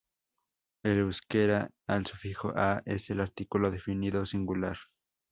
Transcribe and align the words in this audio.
En 0.83 0.97
euskera, 0.97 1.69
el 1.87 2.07
sufijo 2.07 2.51
-"a" 2.55 2.81
es 2.87 3.11
el 3.11 3.21
artículo 3.21 3.69
definido 3.69 4.25
singular. 4.25 4.77